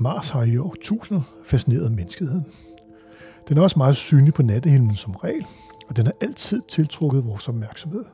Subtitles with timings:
[0.00, 2.46] Mars har i år tusinder fascineret menneskeheden.
[3.48, 5.46] Den er også meget synlig på nattehimlen som regel,
[5.88, 8.04] og den har altid tiltrukket vores opmærksomhed.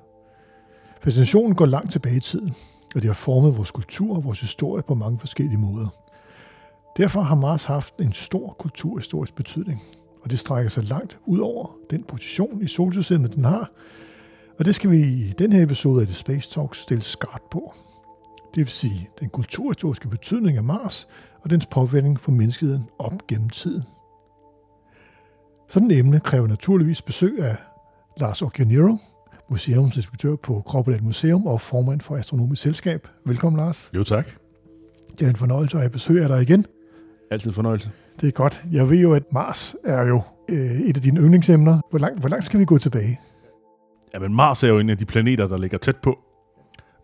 [1.02, 2.55] Fascinationen går langt tilbage i tiden,
[2.95, 5.89] og det har formet vores kultur og vores historie på mange forskellige måder.
[6.97, 9.83] Derfor har Mars haft en stor kulturhistorisk betydning,
[10.23, 13.70] og det strækker sig langt ud over den position i solsystemet, den har,
[14.59, 17.75] og det skal vi i den her episode af The Space Talk stille skarpt på.
[18.54, 21.08] Det vil sige den kulturhistoriske betydning af Mars
[21.41, 23.83] og dens påvirkning for menneskeheden op gennem tiden.
[25.69, 27.56] Sådan et emne kræver naturligvis besøg af
[28.20, 28.96] Lars Occhionero,
[29.50, 33.08] museumsinspektør på Kroppedal Museum og formand for Astronomisk Selskab.
[33.27, 33.91] Velkommen, Lars.
[33.94, 34.28] Jo, tak.
[35.18, 36.66] Det er en fornøjelse at have besøg af dig igen.
[37.30, 37.91] Altid fornøjelse.
[38.20, 38.64] Det er godt.
[38.72, 41.80] Jeg ved jo, at Mars er jo øh, et af dine yndlingsemner.
[41.91, 43.20] Hvor langt, hvor langt skal vi gå tilbage?
[44.14, 46.18] Ja, men Mars er jo en af de planeter, der ligger tæt på.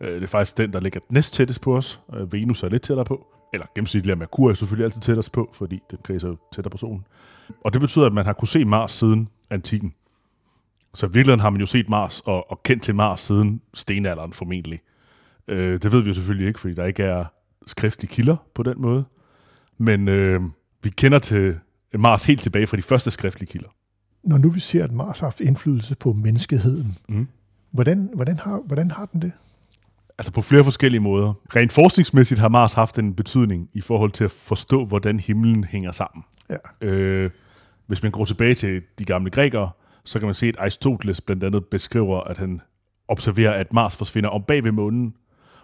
[0.00, 2.00] Øh, Det er faktisk den, der ligger næst tættest på os.
[2.14, 3.26] Øh, Venus er lidt tættere på.
[3.52, 7.04] Eller gennemsnitligt er Merkur er selvfølgelig altid tættest på, fordi den kredser tættere på solen.
[7.64, 9.94] Og det betyder, at man har kunne se Mars siden antikken.
[10.94, 14.32] Så i virkeligheden har man jo set Mars og, og kendt til Mars siden stenalderen
[14.32, 14.80] formentlig.
[15.48, 17.24] Øh, det ved vi jo selvfølgelig ikke, fordi der ikke er
[17.66, 19.04] skriftlige kilder på den måde.
[19.78, 20.40] Men øh,
[20.82, 21.54] vi kender til
[21.98, 23.68] Mars helt tilbage fra de første skriftlige kilder.
[24.24, 27.28] Når nu vi ser, at Mars har haft indflydelse på menneskeheden, Mm.
[27.70, 29.32] hvordan, hvordan, har, hvordan har den det?
[30.20, 31.32] Altså på flere forskellige måder.
[31.56, 35.92] Rent forskningsmæssigt har Mars haft en betydning i forhold til at forstå, hvordan himlen hænger
[35.92, 36.24] sammen.
[36.50, 36.86] Ja.
[36.86, 37.30] Øh,
[37.86, 39.70] hvis man går tilbage til de gamle grækere,
[40.04, 42.60] så kan man se, at Aristoteles blandt andet beskriver, at han
[43.08, 45.14] observerer, at Mars forsvinder om bag ved månen,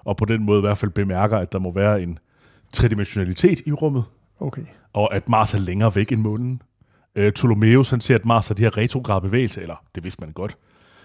[0.04, 2.18] og på den måde i hvert fald bemærker, at der må være en
[2.72, 4.04] tredimensionalitet i rummet,
[4.40, 4.62] Okay.
[4.92, 6.62] og at Mars er længere væk end månen.
[7.14, 10.32] Øh, Ptolemæus han ser, at Mars har de her retrograde bevægelser, eller det vidste man
[10.32, 10.56] godt.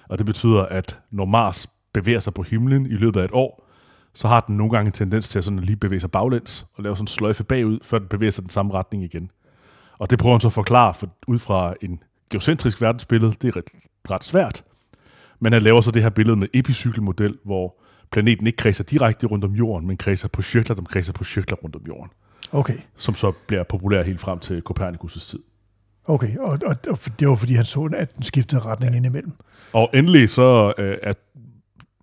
[0.10, 3.68] Og det betyder, at når Mars bevæger sig på himlen i løbet af et år,
[4.14, 6.84] så har den nogle gange en tendens til at sådan lige bevæge sig baglæns og
[6.84, 9.32] lave sådan en sløjfe bagud, før den bevæger sig den samme retning igen.
[10.00, 13.32] Og det prøver han så at forklare for, ud fra en geocentrisk verdensbillede.
[13.42, 14.64] Det er ret, ret svært.
[15.40, 17.82] Men han laver så det her billede med epicykelmodel, hvor
[18.12, 21.58] planeten ikke kredser direkte rundt om jorden, men kredser på cirkler, som kredser på cirkler
[21.58, 22.12] rundt om jorden.
[22.52, 22.78] Okay.
[22.98, 25.40] Som så bliver populær helt frem til Copernicus' tid.
[26.06, 29.34] Okay, og, og, og det var fordi, han så, at den skiftede retning indimellem.
[29.74, 31.14] Og endelig så øh, er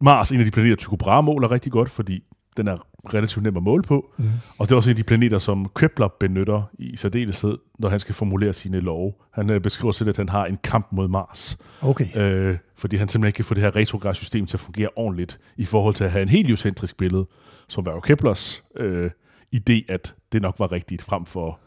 [0.00, 2.22] Mars en af de planeter, Tycho Brahe måler rigtig godt, fordi
[2.56, 2.76] den er
[3.14, 4.12] relativt nem at måle på.
[4.16, 4.24] Mm.
[4.58, 8.00] Og det er også en af de planeter, som Kepler benytter i særdeleshed, når han
[8.00, 9.12] skal formulere sine love.
[9.30, 12.16] Han øh, beskriver selv, at han har en kamp mod Mars, Okay.
[12.16, 15.38] øh, fordi han simpelthen ikke kan få det her retrograd system til at fungere ordentligt,
[15.56, 17.26] i forhold til at have en heliocentrisk billede,
[17.68, 19.10] som var jo Keplers øh,
[19.56, 21.58] idé, at det nok var rigtigt frem for...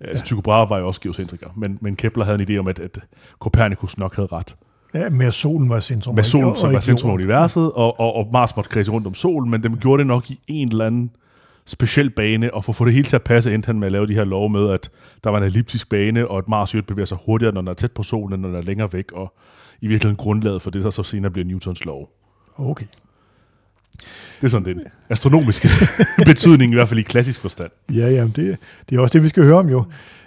[0.00, 2.78] Altså, Tycho Brahe var jo også geocentriker, men, men Kepler havde en idé om, at,
[2.78, 2.98] at
[3.38, 4.56] Copernicus nok havde ret.
[4.98, 6.14] Ja, med at solen var centrum.
[6.14, 9.14] Med solen, som var centrum af universet, og, og, og Mars måtte kredse rundt om
[9.14, 11.10] solen, men dem gjorde det nok i en eller anden
[11.66, 13.92] speciel bane, og for at få det hele til at passe, endte han med at
[13.92, 14.90] lave de her love med, at
[15.24, 17.74] der var en elliptisk bane, og at Mars jo bevæger sig hurtigere, når den er
[17.74, 19.34] tæt på solen, end når den er længere væk, og
[19.80, 22.10] i virkeligheden grundlaget for det, der så senere bliver Newtons lov.
[22.56, 22.86] Okay.
[24.40, 25.68] Det er sådan den astronomiske
[26.26, 27.70] betydning, i hvert fald i klassisk forstand.
[27.94, 28.58] Ja, ja, det,
[28.90, 29.84] det er også det, vi skal høre om jo.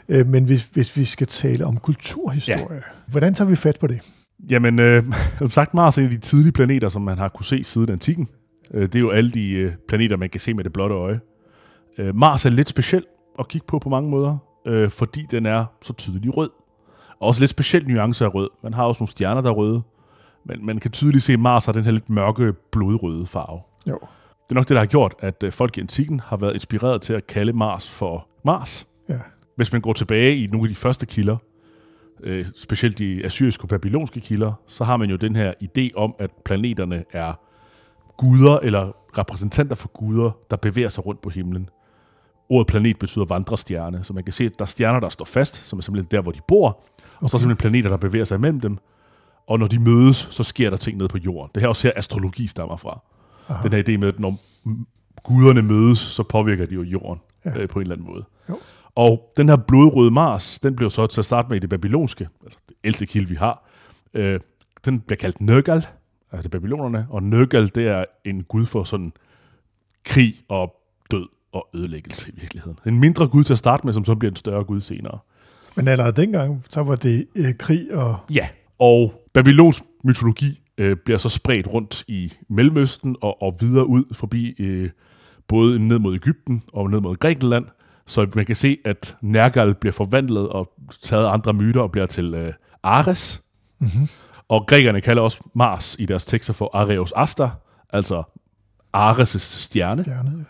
[0.09, 2.79] Øh, Men hvis, hvis vi skal tale om kulturhistorie, ja.
[3.07, 3.99] hvordan tager vi fat på det?
[4.50, 5.03] Jamen, øh,
[5.40, 7.91] som sagt, Mars er en af de tidlige planeter, som man har kunne se siden
[7.91, 8.29] antikken.
[8.74, 11.19] Øh, det er jo alle de øh, planeter, man kan se med det blotte øje.
[11.97, 13.06] Øh, Mars er lidt speciel
[13.40, 14.38] at kigge på på mange måder,
[14.68, 16.50] øh, fordi den er så tydelig rød.
[17.19, 18.50] Og også lidt speciel nuance af rød.
[18.63, 19.81] Man har også nogle stjerner, der er røde,
[20.46, 23.59] men man kan tydeligt se, at Mars har den her lidt mørke, blodrøde farve.
[23.90, 24.00] Jo.
[24.44, 27.14] Det er nok det, der har gjort, at folk i antikken har været inspireret til
[27.14, 28.87] at kalde Mars for Mars.
[29.09, 29.20] Ja.
[29.55, 31.37] Hvis man går tilbage i nogle af de første kilder,
[32.23, 36.16] øh, specielt de assyriske og babylonske kilder, så har man jo den her idé om,
[36.20, 37.34] at planeterne er
[38.18, 41.70] guder eller repræsentanter for guder, der bevæger sig rundt på himlen.
[42.50, 45.56] Ordet planet betyder vandrestjerne, så man kan se, at der er stjerner, der står fast,
[45.56, 46.84] som er simpelthen der, hvor de bor,
[47.22, 48.78] og så er simpelthen planeter, der bevæger sig imellem dem,
[49.47, 51.52] og når de mødes, så sker der ting nede på jorden.
[51.56, 53.02] Det her er også her astrologi stammer fra.
[53.50, 53.64] Aha.
[53.64, 54.40] Den her idé med, at når
[55.23, 57.59] guderne mødes, så påvirker de jo jorden ja.
[57.59, 58.23] øh, på en eller anden måde.
[58.96, 62.28] Og den her blodrøde Mars, den blev så til at starte med i det babylonske,
[62.43, 63.70] altså det ældste kilde, vi har.
[64.14, 64.40] Øh,
[64.85, 65.85] den bliver kaldt Nergal,
[66.32, 69.14] altså det er babylonerne, og Nergal, det er en gud for sådan
[70.05, 70.76] krig og
[71.11, 72.79] død og ødelæggelse i virkeligheden.
[72.85, 75.20] En mindre gud til at starte med, som så bliver en større gud senere.
[75.76, 78.17] Men allerede dengang, så var det øh, krig og...
[78.34, 78.47] Ja,
[78.79, 84.55] og Babylons mytologi øh, bliver så spredt rundt i Mellemøsten og, og videre ud forbi
[84.59, 84.90] øh,
[85.47, 87.66] både ned mod Ægypten og ned mod Grækenland,
[88.11, 92.34] så man kan se, at Nergal bliver forvandlet og taget andre myter og bliver til
[92.34, 92.53] øh,
[92.84, 93.43] Ares.
[93.79, 94.08] Mm-hmm.
[94.47, 97.49] Og grækerne kalder også Mars i deres tekster for Areus Asta,
[97.90, 98.23] altså
[98.97, 100.03] Ares' stjerne.
[100.03, 100.46] Stjerne.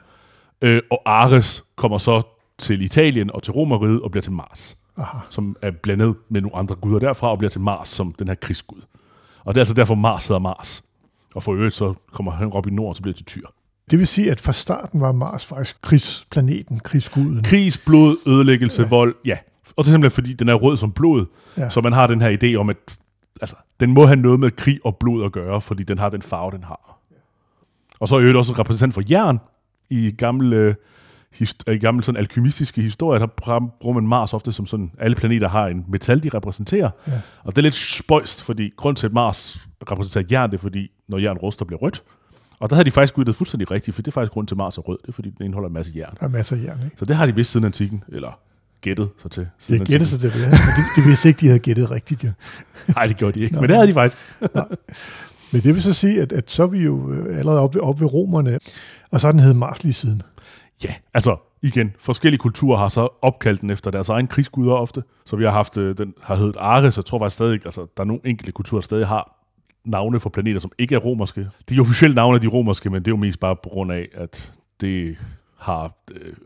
[0.61, 2.21] Øh, og Ares kommer så
[2.57, 5.17] til Italien og til Romeriet og bliver til Mars, Aha.
[5.29, 8.35] som er blandet med nogle andre guder derfra og bliver til Mars som den her
[8.35, 8.81] krigsgud.
[9.43, 10.83] Og det er altså derfor Mars hedder Mars.
[11.35, 13.47] Og for øvrigt så kommer han op i nord, så bliver det til Tyr.
[13.91, 17.43] Det vil sige, at fra starten var Mars faktisk krigsplaneten, krigsguden.
[17.43, 18.87] Krigs, blod, ødelæggelse, ja.
[18.87, 19.37] vold, ja.
[19.77, 21.25] Og det er simpelthen fordi, den er rød som blod,
[21.57, 21.69] Ja.
[21.69, 22.77] så man har den her idé om, at
[23.41, 26.21] altså, den må have noget med krig og blod at gøre, fordi den har den
[26.21, 26.97] farve, den har.
[27.99, 29.39] Og så er øvrigt også en repræsentant for jern
[29.89, 30.75] i gamle, øh,
[31.31, 35.15] hist- i gamle sådan alkymistiske historier, der br- bruger man Mars ofte som sådan, alle
[35.15, 36.89] planeter har en metal, de repræsenterer.
[37.07, 37.11] Ja.
[37.43, 40.91] Og det er lidt spøjst, fordi grund til, at Mars repræsenterer jern, det er fordi,
[41.09, 42.03] når jern ruster, bliver rødt.
[42.61, 44.77] Og der har de faktisk uddet fuldstændig rigtigt, for det er faktisk grund til, Mars
[44.77, 44.97] er rød.
[45.01, 46.13] Det er fordi, den indeholder en masse jern.
[46.19, 46.95] Der er masser af jern, ikke?
[46.97, 48.39] Så det har de vidst siden antikken, eller
[48.81, 49.47] gættet sig til.
[49.67, 50.49] Det er gættet sig til ja.
[50.49, 52.31] De, de vidste ikke, de havde gættet rigtigt, ja.
[52.95, 53.61] Nej, det gjorde de ikke, Nå.
[53.61, 54.17] men det havde de faktisk.
[55.53, 58.01] Men det vil så sige, at, at så er vi jo øh, allerede oppe, oppe
[58.01, 58.59] ved romerne,
[59.11, 60.21] og så har den hed Mars lige siden.
[60.83, 65.03] Ja, altså igen, forskellige kulturer har så opkaldt den efter deres egen krigsguder ofte.
[65.25, 68.03] Så vi har haft, øh, den har heddet Ares, jeg tror faktisk stadig, altså der
[68.03, 69.40] er nogle enkelte kulturer, der stadig har
[69.85, 71.47] navne for planeter, som ikke er romerske.
[71.69, 74.07] De officielle navne er de romerske, men det er jo mest bare på grund af,
[74.13, 75.17] at det
[75.59, 75.91] har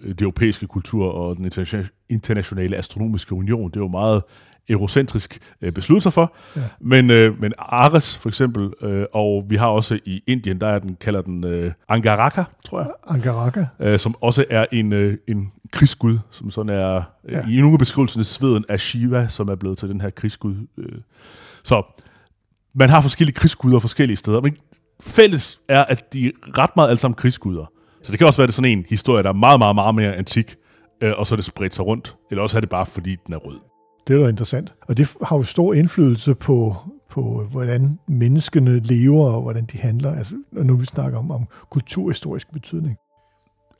[0.02, 4.22] øh, de europæiske kultur og den interna- internationale astronomiske union, det er jo meget
[4.70, 6.34] eurocentrisk øh, besluttet sig for.
[6.56, 6.62] Ja.
[6.82, 10.80] Men, øh, men Ares for eksempel, øh, og vi har også i Indien, der er
[10.80, 13.66] den, kalder den øh, Angaraka, tror jeg Angaraka.
[13.80, 17.02] øh, som også er en, øh, en krigsgud, som sådan er Ja.
[17.32, 17.48] ja.
[17.50, 20.56] i nogle af beskrivelserne sveden af Shiva, som er blevet til den her krigsgud.
[20.78, 20.98] Øh.
[21.64, 21.84] Så
[22.76, 24.56] man har forskellige krigsguder forskellige steder, men
[25.02, 27.66] fælles er, at de ret meget alle sammen krigsguder.
[28.02, 29.96] Så det kan også være, det er sådan en historie, der er meget, meget, meget
[29.96, 30.56] mere antik,
[31.02, 32.16] øh, og så er det spredt sig rundt.
[32.32, 33.60] Eller også er det bare, fordi den er rød.
[34.08, 34.74] Det er da interessant.
[34.82, 36.76] Og det har jo stor indflydelse på,
[37.10, 40.16] på hvordan menneskene lever, og hvordan de handler.
[40.16, 42.98] Altså, når nu vi snakker om, om kulturhistorisk betydning.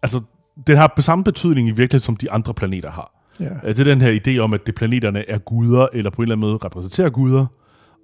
[0.04, 0.22] Altså,
[0.68, 3.12] den har samme betydning i virkeligheden, som de andre planeter har.
[3.40, 3.46] Ja.
[3.46, 6.24] Øh, Det er den her idé om, at det planeterne er guder, eller på en
[6.24, 7.46] eller anden måde repræsenterer guder,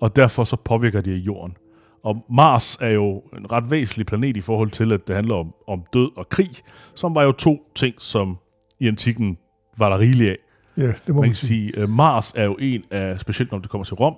[0.02, 1.58] og derfor så påvirker de jorden.
[2.04, 5.54] Og Mars er jo en ret væsentlig planet i forhold til, at det handler om,
[5.68, 6.50] om død og krig,
[6.96, 8.38] som var jo to ting, som
[8.80, 9.38] i antikken
[9.78, 10.38] var der rigeligt af.
[10.78, 11.72] ja, det må Man man, kan sige.
[11.72, 14.16] sige, at Mars er jo en af, specielt når det kommer til Rom,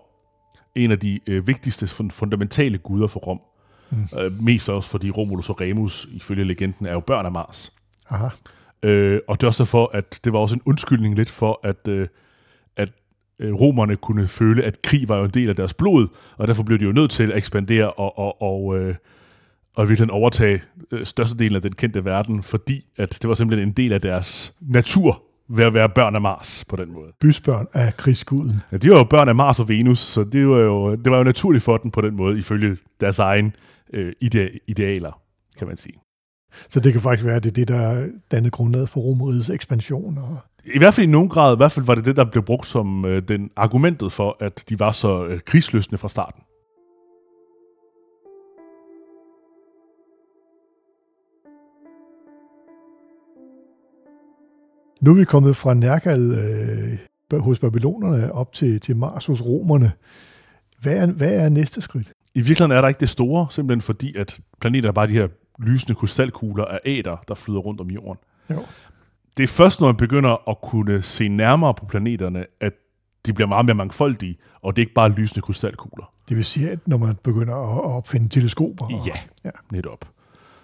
[0.75, 3.39] en af de øh, vigtigste fun- fundamentale guder for Rom.
[3.91, 4.19] Mm.
[4.19, 7.73] Øh, mest også fordi Romulus og Remus, ifølge legenden, er jo børn af Mars.
[8.09, 8.27] Aha.
[8.83, 11.87] Øh, og det er også derfor, at det var også en undskyldning lidt for, at,
[11.87, 12.07] øh,
[12.77, 12.93] at øh,
[13.41, 16.07] romerne kunne føle, at krig var jo en del af deres blod,
[16.37, 18.95] og derfor blev de jo nødt til at ekspandere og, og, og, øh,
[19.75, 23.73] og virkelig overtage øh, størstedelen af den kendte verden, fordi at det var simpelthen en
[23.73, 27.11] del af deres natur ved at være børn af Mars på den måde.
[27.21, 28.61] Bysbørn af krigsguden.
[28.71, 31.17] Ja, de var jo børn af Mars og Venus, så det var jo, det var
[31.17, 33.55] jo naturligt for dem på den måde, ifølge deres egen
[33.93, 35.21] øh, ide- idealer,
[35.57, 36.02] kan man sige.
[36.69, 40.17] Så det kan faktisk være, at det er det, der dannede grundlaget for Romerigets ekspansion.
[40.17, 40.37] Og,
[40.75, 42.67] I hvert fald i nogen grad, i hvert fald var det det, der blev brugt
[42.67, 46.43] som øh, den argumentet for, at de var så øh, krigsløsne fra starten.
[55.03, 59.91] nu er vi kommet fra Nergal øh, hos babylonerne op til, til Mars hos romerne.
[60.81, 62.11] Hvad er, hvad er næste skridt?
[62.35, 65.27] I virkeligheden er der ikke det store, simpelthen fordi, at planeter er bare de her
[65.59, 68.19] lysende krystalkugler af æder, der flyder rundt om jorden.
[68.51, 68.65] Jo.
[69.37, 72.73] Det er først, når man begynder at kunne se nærmere på planeterne, at
[73.25, 76.13] de bliver meget mere mangfoldige, og det er ikke bare lysende krystalkugler.
[76.29, 78.85] Det vil sige, at når man begynder at opfinde teleskoper.
[78.85, 79.13] Og, Ja,
[79.45, 79.49] ja.
[79.71, 80.05] netop.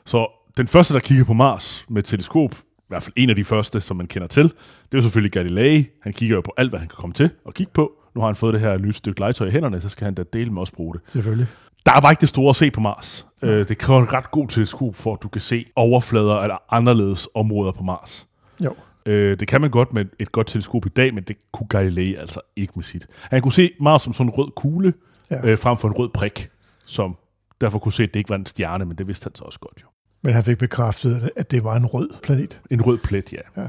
[0.05, 0.27] Så
[0.57, 3.81] den første, der kigger på Mars med teleskop, i hvert fald en af de første,
[3.81, 4.53] som man kender til, det
[4.93, 5.87] er jo selvfølgelig Galilei.
[6.03, 7.91] Han kigger jo på alt, hvad han kan komme til og kigge på.
[8.15, 10.23] Nu har han fået det her lille stykke legetøj i hænderne, så skal han da
[10.33, 11.01] dele med os bruge det.
[11.07, 11.47] Selvfølgelig.
[11.85, 13.25] Der er bare ikke det store at se på Mars.
[13.43, 17.27] Øh, det kræver en ret god teleskop, for at du kan se overflader eller anderledes
[17.35, 18.27] områder på Mars.
[18.63, 18.75] Jo.
[19.05, 22.15] Øh, det kan man godt med et godt teleskop i dag, men det kunne Galilei
[22.15, 23.07] altså ikke med sit.
[23.21, 24.93] Han kunne se Mars som sådan en rød kugle,
[25.31, 25.47] Ja.
[25.47, 26.49] øh, frem for en rød prik,
[26.85, 27.17] som
[27.61, 29.59] derfor kunne se, at det ikke var en stjerne, men det vidste han så også
[29.59, 29.87] godt jo.
[30.23, 32.61] Men han fik bekræftet, at det var en rød planet.
[32.71, 33.61] En rød plet, ja.
[33.61, 33.67] Ja.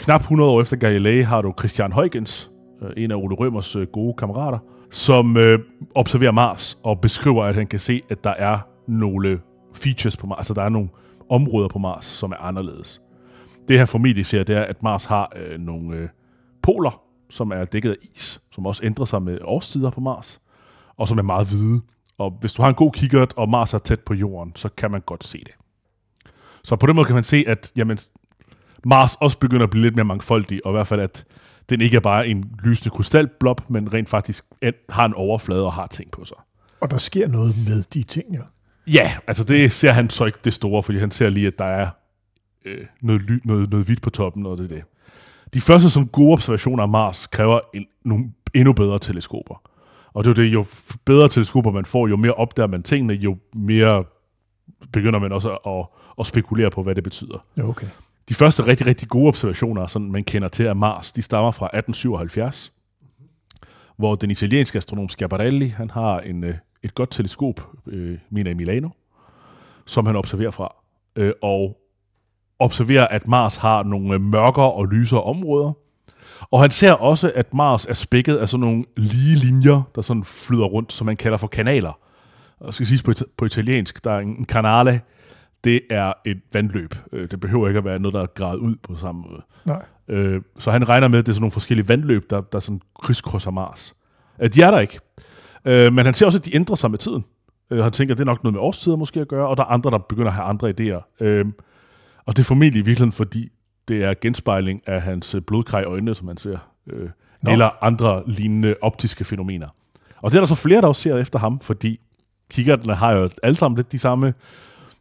[0.00, 2.50] Knap 100 år efter Galilei har du Christian Huygens,
[2.82, 4.58] øh, en af Ole Rømers øh, gode kammerater,
[4.90, 5.58] som øh,
[5.94, 9.40] observerer Mars og beskriver, at han kan se, at der er nogle
[9.74, 10.88] features på Mars, altså der er nogle
[11.30, 13.00] områder på Mars, som er anderledes.
[13.68, 16.08] Det han formentlig ser, det er, at Mars har øh, nogle øh,
[16.62, 20.40] poler, som er dækket af is, som også ændrer sig med årstider på Mars,
[20.96, 21.80] og som er meget hvide.
[22.18, 24.90] Og hvis du har en god kikkert, og Mars er tæt på Jorden, så kan
[24.90, 25.54] man godt se det.
[26.64, 27.98] Så på den måde kan man se, at jamen,
[28.84, 31.24] Mars også begynder at blive lidt mere mangfoldig, og i hvert fald, at
[31.70, 34.44] den ikke er bare en lysende krystalblob, men rent faktisk
[34.88, 36.36] har en overflade og har ting på sig.
[36.80, 38.40] Og der sker noget med de ting, ja.
[38.86, 41.64] Ja, altså det ser han så ikke det store, fordi han ser lige, at der
[41.64, 41.88] er
[42.64, 44.82] øh, noget, ly, noget, noget hvidt på toppen, og det er det.
[45.54, 49.62] De første som gode observationer af Mars kræver en, nogle endnu bedre teleskoper.
[50.12, 50.64] Og det er jo det, jo
[51.04, 54.04] bedre teleskoper man får, jo mere opdager man tingene, jo mere
[54.92, 55.86] begynder man også at, at,
[56.20, 57.44] at spekulere på, hvad det betyder.
[57.62, 57.86] Okay.
[58.28, 61.66] De første rigtig, rigtig gode observationer, sådan man kender til af Mars, de stammer fra
[61.66, 62.72] 1877,
[63.96, 68.54] hvor den italienske astronom Schiaparelli, han har en, øh, et godt teleskop, øh, mener i
[68.54, 68.88] Milano,
[69.86, 70.74] som han observerer fra.
[71.16, 71.76] Øh, og
[72.58, 75.72] observerer, at Mars har nogle øh, mørkere og lysere områder.
[76.50, 80.24] Og han ser også, at Mars er spækket af sådan nogle lige linjer, der sådan
[80.24, 81.98] flyder rundt, som man kalder for kanaler.
[82.60, 85.00] Og skal siges på, på italiensk, der er en canale,
[85.64, 86.94] det er et vandløb.
[87.12, 89.42] Øh, det behøver ikke at være noget, der er gravet ud på samme måde.
[89.64, 89.82] Nej.
[90.08, 92.80] Øh, så han regner med, at det er sådan nogle forskellige vandløb, der, der sådan
[93.02, 93.94] krydskrydser Mars.
[94.54, 95.00] De er der ikke.
[95.64, 97.24] Men han ser også, at de ændrer sig med tiden.
[97.70, 99.66] Han tænker, at det er nok noget med årstider måske at gøre, og der er
[99.66, 101.24] andre, der begynder at have andre idéer.
[102.26, 103.48] Og det er formentlig i virkeligheden, fordi
[103.88, 107.08] det er genspejling af hans øh, blodkrej øjne, som man ser, øh,
[107.48, 109.68] eller andre lignende optiske fænomener.
[110.22, 112.00] Og det er der så flere, der også ser efter ham, fordi
[112.50, 114.34] kikkertene har jo alle sammen lidt de samme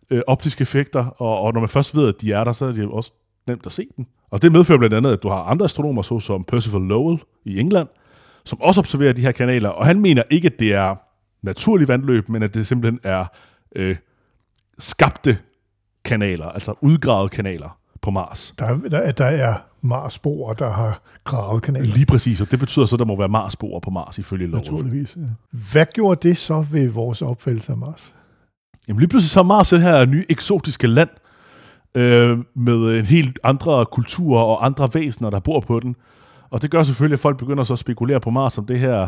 [0.09, 2.71] øh, optiske effekter, og, og når man først ved, at de er der, så er
[2.71, 3.11] det også
[3.47, 4.05] nemt at se dem.
[4.31, 7.87] Og det medfører blandt andet, at du har andre astronomer, såsom Percival Lowell i England,
[8.45, 10.95] som også observerer de her kanaler, og han mener ikke, at det er
[11.41, 13.25] naturlig vandløb, men at det simpelthen er
[13.75, 13.95] øh,
[14.79, 15.37] skabte
[16.05, 18.53] kanaler, altså udgravede kanaler på Mars.
[18.59, 21.85] Der, der, der er Marsboer, der har gravet kanaler.
[21.85, 24.63] Lige præcis, og det betyder så, at der må være Marsboer på Mars ifølge loven.
[24.63, 25.15] Naturligvis.
[25.15, 25.21] Ja.
[25.71, 28.13] Hvad gjorde det så ved vores opfattelse af Mars?
[28.89, 31.10] Jamen lige pludselig så er Mars det her nye eksotiske land,
[31.96, 35.96] øh, med en helt andre kulturer og andre væsener, der bor på den.
[36.50, 39.08] Og det gør selvfølgelig, at folk begynder så at spekulere på Mars som det her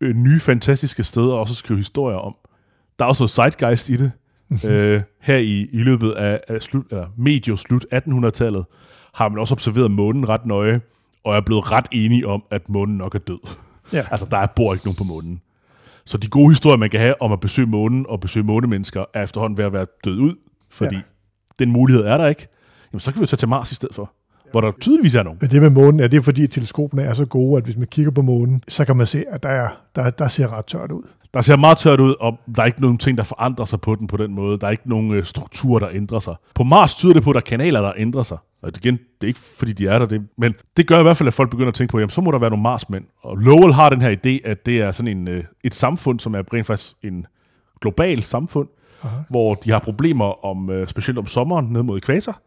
[0.00, 2.34] øh, nye, fantastiske sted, og også skrive historier om.
[2.98, 4.12] Der er også zeitgeist i det.
[4.64, 8.64] øh, her i, i løbet af, af slut, eller medio slut 1800-tallet,
[9.14, 10.80] har man også observeret månen ret nøje,
[11.24, 13.38] og er blevet ret enige om, at månen nok er død.
[13.92, 14.04] Ja.
[14.10, 15.40] altså, der er bor ikke nogen på månen.
[16.10, 19.22] Så de gode historier, man kan have om at besøge månen og besøge månemennesker, er
[19.22, 20.34] efterhånden ved at være død ud,
[20.70, 21.00] fordi ja.
[21.58, 22.48] den mulighed er der ikke.
[22.92, 24.12] Jamen, så kan vi jo tage til Mars i stedet for
[24.50, 25.38] hvor der tydeligvis er nogen.
[25.40, 28.12] Men det med månen, er det fordi teleskoperne er så gode, at hvis man kigger
[28.12, 31.02] på månen, så kan man se, at der, er, der, der ser ret tørt ud.
[31.34, 33.94] Der ser meget tørt ud, og der er ikke nogen ting, der forandrer sig på
[33.94, 34.58] den på den måde.
[34.58, 36.34] Der er ikke nogen øh, struktur, der ændrer sig.
[36.54, 38.38] På Mars tyder det på, at der er kanaler, der ændrer sig.
[38.62, 41.16] Og igen, det er ikke fordi, de er der, det, men det gør i hvert
[41.16, 43.04] fald, at folk begynder at tænke på, jamen så må der være nogle Marsmænd.
[43.22, 46.34] Og Lowell har den her idé, at det er sådan en, øh, et samfund, som
[46.34, 47.26] er rent faktisk en
[47.80, 48.68] global samfund,
[49.02, 49.16] Aha.
[49.30, 52.40] hvor de har problemer om, øh, specielt om sommeren ned mod ekvator,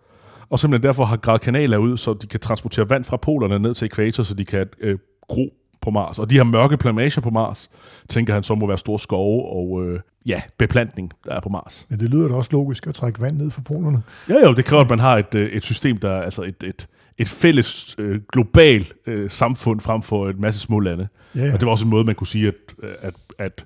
[0.49, 3.73] og simpelthen derfor har gravet kanaler ud, så de kan transportere vand fra polerne ned
[3.73, 5.53] til ekvator, så de kan øh, gro
[5.83, 6.19] på Mars.
[6.19, 7.69] Og de her mørke plamager på Mars,
[8.09, 11.87] tænker han så må være store skove og øh, ja, beplantning, der er på Mars.
[11.89, 14.03] Men det lyder da også logisk at trække vand ned fra polerne.
[14.29, 16.63] Ja, jo, det kræver, at man har et, øh, et system, der er altså et,
[16.63, 16.87] et,
[17.17, 21.07] et fælles øh, global øh, samfund frem for et masse små lande.
[21.35, 21.53] Ja, ja.
[21.53, 22.53] Og det var også en måde, man kunne sige, at,
[23.01, 23.63] at, at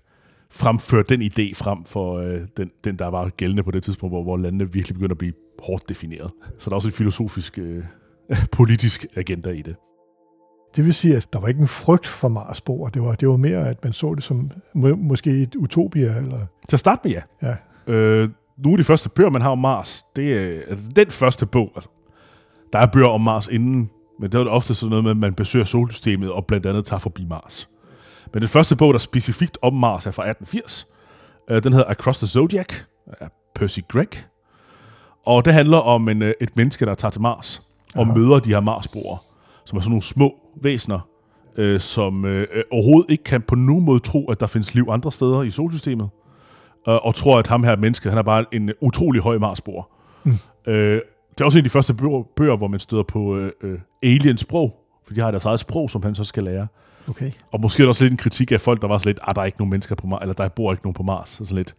[0.52, 4.24] fremføre den idé frem for øh, den, den, der var gældende på det tidspunkt, hvor,
[4.24, 6.32] hvor landene virkelig begynder at blive hårdt defineret.
[6.60, 7.84] Så der er også en filosofisk, øh,
[8.52, 9.76] politisk agenda i det.
[10.76, 12.90] Det vil sige, at der var ikke en frygt for Marsboer.
[12.90, 16.18] Det var, det var mere, at man så det som må, måske et utopia.
[16.18, 16.40] Eller...
[16.70, 17.22] Til at starte med, ja.
[17.48, 17.56] ja.
[17.94, 21.46] Øh, nogle af de første bøger, man har om Mars, det er altså, den første
[21.46, 21.72] bog.
[21.76, 21.90] Altså,
[22.74, 25.34] der er bøger om Mars inden, men det er ofte sådan noget med, at man
[25.34, 27.70] besøger solsystemet og blandt andet tager forbi Mars.
[28.34, 30.88] Men den første bog, der specifikt om Mars, er fra 1880.
[31.50, 32.68] Øh, den hedder Across the Zodiac
[33.20, 34.10] af Percy Gregg.
[35.26, 37.62] Og det handler om en, øh, et menneske, der tager til Mars
[37.96, 38.14] og Aha.
[38.14, 39.18] møder de her Marsboere,
[39.66, 41.00] som er sådan nogle små væsener,
[41.58, 45.12] øh, som øh, overhovedet ikke kan på nogen måde tro, at der findes liv andre
[45.12, 46.10] steder i solsystemet,
[46.88, 49.84] øh, og tror, at ham her menneske, han er bare en utrolig høj Marsboer.
[50.24, 50.38] Mm.
[50.68, 53.52] Øh, det er også en af de første bøger, bøger hvor man støder på øh,
[53.64, 54.76] øh, alien-sprog,
[55.08, 56.68] for de har deres eget sprog, som han så skal lære.
[57.10, 57.32] Okay.
[57.52, 59.24] Og måske er der også lidt en kritik af folk, der var så lidt, at
[59.28, 61.30] ah, der er ikke nogen mennesker på Mars, eller der bor ikke nogen på Mars.
[61.30, 61.76] Så sådan lidt,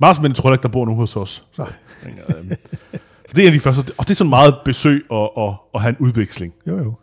[0.00, 1.46] Mars, men tror jeg ikke, der bor nogen hos os.
[1.58, 1.72] Nej.
[3.28, 5.56] Så det er en af de første, og det er sådan meget besøg og, og,
[5.72, 6.54] og have en udveksling.
[6.66, 6.94] Jo, jo.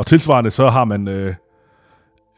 [0.00, 1.34] Og tilsvarende så har man øh,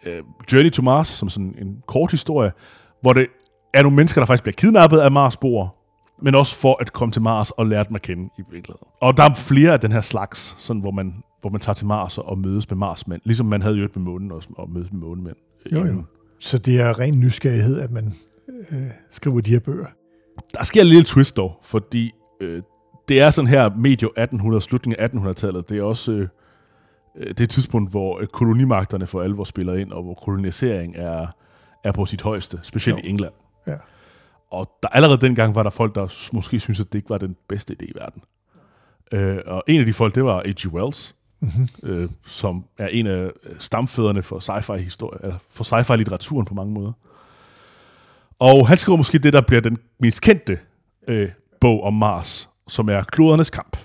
[0.06, 2.52] øh, Journey to Mars, som sådan en kort historie,
[3.00, 3.26] hvor det
[3.74, 5.68] er nogle mennesker, der faktisk bliver kidnappet af Mars-boere,
[6.22, 8.88] men også for at komme til Mars og lære dem at kende i virkeligheden.
[9.00, 11.86] Og der er flere af den her slags, sådan, hvor, man, hvor man tager til
[11.86, 15.00] Mars og mødes med Marsmænd, ligesom man havde jo med månen også, og mødes med
[15.00, 15.36] månemænd.
[15.72, 16.02] Jo, jo.
[16.40, 18.14] Så det er ren nysgerrighed, at man
[18.70, 19.86] øh, skriver de her bøger.
[20.54, 22.62] Der sker en lille twist dog, fordi øh,
[23.08, 25.68] det er sådan her medio 1800, slutningen af 1800-tallet.
[25.68, 26.28] Det er også øh,
[27.18, 31.26] det er et tidspunkt, hvor øh, kolonimagterne for alvor spiller ind, og hvor kolonisering er,
[31.84, 33.04] er på sit højeste, specielt Jo.
[33.04, 33.32] i England.
[33.66, 33.76] Ja.
[34.50, 37.36] Og der, allerede dengang var der folk, der måske syntes, at det ikke var den
[37.48, 38.22] bedste idé i verden.
[39.12, 40.72] Øh, og en af de folk, det var H.G.
[40.72, 41.14] Wells,
[41.44, 41.68] Mm-hmm.
[41.82, 46.54] øh, som er en af øh, stamfædrene for sci-fi historie, eller for sci-fi litteraturen på
[46.54, 46.92] mange måder.
[48.38, 50.58] Og han skriver måske det, der bliver den mest kendte
[51.08, 51.28] øh,
[51.60, 53.76] bog om Mars, som er Klodernes kamp.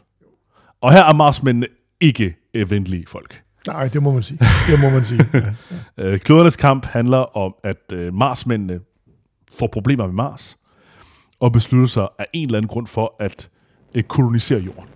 [0.81, 1.67] Og her er Marsmændene
[2.01, 3.41] ikke øh, venlige folk.
[3.67, 4.39] Nej, det må man sige.
[4.39, 5.25] Det må man sige.
[5.97, 6.03] Ja.
[6.03, 8.79] Øh, Klodernes kamp handler om, at øh, Marsmændene
[9.59, 10.57] får problemer med Mars,
[11.39, 13.49] og beslutter sig af en eller anden grund for at
[13.95, 14.89] øh, kolonisere jorden.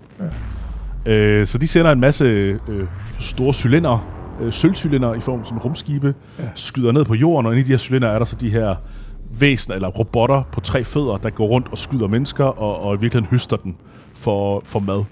[1.05, 1.13] Ja.
[1.13, 2.88] Øh, så de sender en masse øh,
[3.20, 6.43] store cylinder, øh, sølvcylinder i form som rumskibe, ja.
[6.55, 8.75] skyder ned på jorden, og inde i de her cylinder er der så de her
[9.39, 13.00] væsener eller robotter på tre fødder, der går rundt og skyder mennesker, og, og i
[13.00, 13.77] virkeligheden høster den
[14.13, 15.03] for, for mad.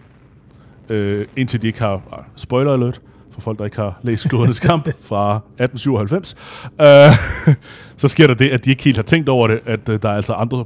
[0.89, 4.59] Øh, indtil de ikke har, ah, spoiler alert, for folk, der ikke har læst Klodernes
[4.59, 6.35] Kamp fra 1897,
[6.81, 7.55] øh,
[8.01, 10.09] så sker der det, at de ikke helt har tænkt over det, at øh, der
[10.09, 10.65] er altså andre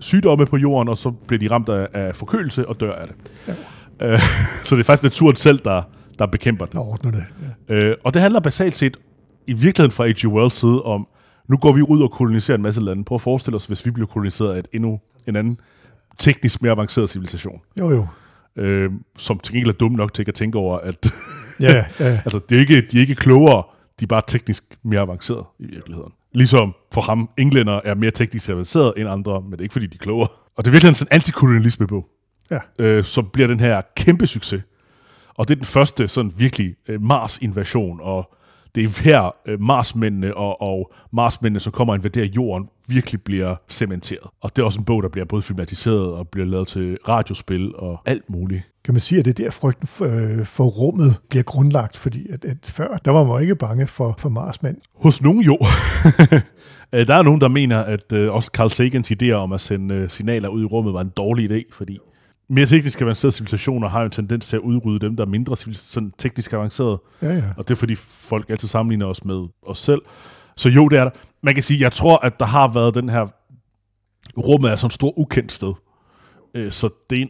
[0.00, 3.16] sygdomme på jorden, og så bliver de ramt af, af forkølelse og dør af det.
[4.00, 4.12] Ja.
[4.12, 4.18] Øh,
[4.64, 5.82] så det er faktisk naturen selv, der,
[6.18, 6.74] der bekæmper det.
[6.74, 7.24] Der ordner det.
[7.68, 7.74] Ja.
[7.74, 8.96] Øh, og det handler basalt set
[9.46, 10.26] i virkeligheden fra H.G.
[10.28, 11.06] Wells side om,
[11.48, 13.04] nu går vi ud og koloniserer en masse lande.
[13.04, 15.58] Prøv at forestille os, hvis vi bliver koloniseret af et endnu en anden
[16.18, 18.06] teknisk mere avanceret civilisation, Jo, jo.
[18.56, 21.12] Øh, som til gengæld er dum nok til ikke at tænke over, at
[21.60, 22.20] Ja, ja.
[22.24, 23.62] altså, det er ikke, de er ikke klogere,
[24.00, 26.12] de er bare teknisk mere avanceret i virkeligheden.
[26.34, 29.86] Ligesom for ham, englænder er mere teknisk avanceret end andre, men det er ikke fordi,
[29.86, 30.28] de er klogere.
[30.56, 32.08] Og det er virkelig sådan en antikolonialisme-bog,
[32.50, 32.58] ja.
[32.78, 34.62] øh, som bliver den her kæmpe succes.
[35.34, 38.34] Og det er den første sådan virkelig øh, Mars-invasion, og
[38.74, 43.56] det er her øh, Marsmændene og, og Marsmændene, som kommer og invaderer jorden, virkelig bliver
[43.68, 44.30] cementeret.
[44.40, 47.74] Og det er også en bog, der bliver både filmatiseret og bliver lavet til radiospil
[47.74, 48.62] og alt muligt.
[48.84, 52.26] Kan man sige, at det er der frygten for, øh, for rummet bliver grundlagt, fordi
[52.32, 54.76] at, at før, der var man ikke bange for, for Marsmænd.
[54.94, 55.58] Hos nogen jo.
[56.92, 59.94] Øh, der er nogen, der mener, at øh, også Carl Sagans idéer om at sende
[59.94, 61.98] øh, signaler ud i rummet var en dårlig idé, fordi
[62.50, 65.56] mere teknisk avancerede civilisationer har jo en tendens til at udrydde dem, der er mindre
[65.56, 67.02] sådan teknisk avancerede.
[67.22, 67.44] Ja, ja.
[67.56, 70.02] Og det er fordi folk altid sammenligner os med os selv.
[70.56, 71.10] Så jo, det er der.
[71.42, 73.26] Man kan sige, jeg tror, at der har været den her...
[74.38, 75.72] Rummet er sådan et stort ukendt sted.
[76.54, 77.28] Øh, Så det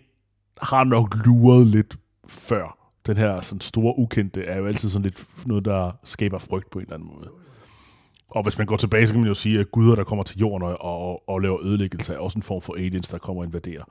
[0.63, 1.97] har nok luret lidt
[2.29, 2.77] før.
[3.07, 6.79] Den her sådan store ukendte er jo altid sådan lidt noget, der skaber frygt på
[6.79, 7.31] en eller anden måde.
[8.31, 10.39] Og hvis man går tilbage, så kan man jo sige, at guder, der kommer til
[10.39, 13.47] jorden og, og, og laver ødelæggelse, er også en form for aliens, der kommer og
[13.47, 13.85] invaderer.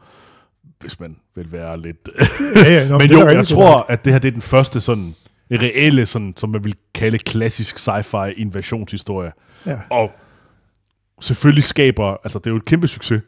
[0.80, 2.10] Hvis man vil være lidt...
[2.56, 2.88] ja, ja.
[2.88, 5.16] Nå, Men jo, jeg tror, at det her det er den første sådan
[5.52, 9.32] reelle, sådan, som man vil kalde klassisk sci-fi invasionshistorie.
[9.66, 9.80] Ja.
[9.90, 10.12] Og
[11.22, 13.22] selvfølgelig skaber, altså det er jo et kæmpe succes.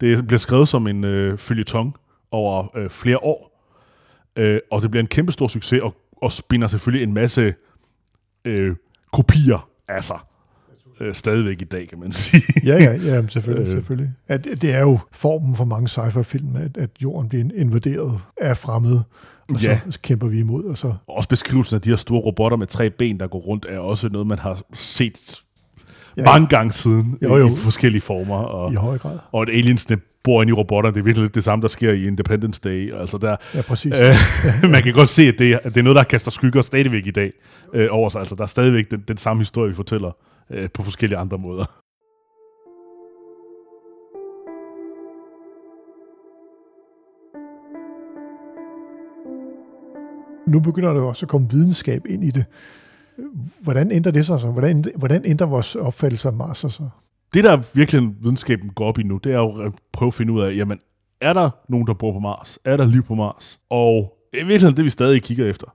[0.00, 1.96] Det bliver skrevet som en øh, følgetong
[2.30, 3.54] over øh, flere år.
[4.36, 7.54] Øh, og det bliver en kæmpe stor succes, og, og spinder selvfølgelig en masse
[8.44, 8.76] øh,
[9.12, 10.18] kopier af sig.
[11.00, 12.42] Øh, stadigvæk i dag, kan man sige.
[12.64, 13.66] Ja, ja, ja, selvfølgelig.
[13.68, 13.72] Øh.
[13.76, 14.10] selvfølgelig.
[14.28, 19.02] At, det er jo formen for mange sci-fi-film, at, at jorden bliver invaderet af fremmede,
[19.54, 19.80] og Ja.
[19.90, 20.86] så kæmper vi imod, og så...
[20.86, 23.78] Og også beskrivelsen af de her store robotter med tre ben, der går rundt, er
[23.78, 25.40] også noget, man har set
[26.16, 27.46] Ja, mange gange siden Jo, i, jo.
[27.48, 28.36] i forskellige former.
[28.36, 29.18] Og, I høj grad.
[29.32, 31.92] og at aliensene bor inde i robotter, det er virkelig lidt det samme, der sker
[31.92, 32.94] i Independence Day.
[33.00, 33.92] Altså der, Ja, præcis.
[34.64, 36.62] øh, man kan godt se, at det, er, at det er noget, der kaster skygger
[36.62, 37.32] stadigvæk i dag
[37.74, 38.18] øh, over sig.
[38.18, 40.16] Altså der er stadigvæk den, den samme historie, vi fortæller
[40.50, 41.64] øh, på forskellige andre måder.
[50.46, 52.44] Nu begynder der også at komme videnskab ind i det.
[53.62, 54.50] Hvordan ændrer det sig så?
[54.50, 56.88] Hvordan, hvordan ændrer vores opfattelse af Mars sig så?
[57.34, 60.32] Det, der virkelig videnskaben går op i nu, det er jo at prøve at finde
[60.32, 60.78] ud af, jamen,
[61.20, 62.58] er der nogen, der bor på Mars?
[62.64, 63.60] Er der liv på Mars?
[63.70, 65.66] Og det er virkelig det, vi stadig kigger efter.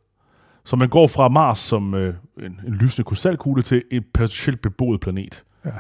[0.66, 5.02] Så man går fra Mars som øh, en, en lysende krystalkugle til en potentielt beboet
[5.02, 5.44] planet.
[5.66, 5.72] Ja.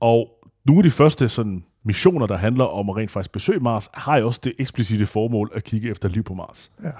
[0.00, 0.28] Og
[0.64, 4.16] nogle af de første sådan, missioner, der handler om at rent faktisk besøge Mars, har
[4.16, 6.70] jo også det eksplicite formål at kigge efter liv på Mars.
[6.84, 6.90] Ja.